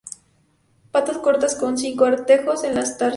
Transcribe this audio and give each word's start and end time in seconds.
Patas 0.91 1.19
cortas, 1.19 1.53
con 1.53 1.77
cinco 1.77 2.05
artejos 2.05 2.63
en 2.63 2.73
los 2.73 2.97
tarsos. 2.97 3.09